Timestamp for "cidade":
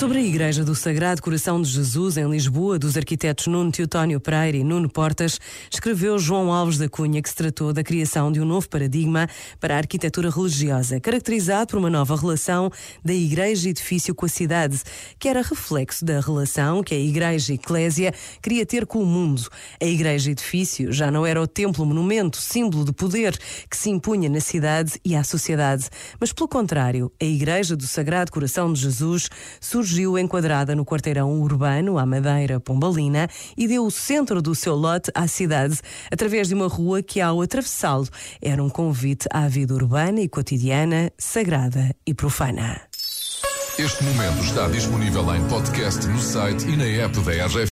14.30-14.80, 24.40-24.98, 35.26-35.80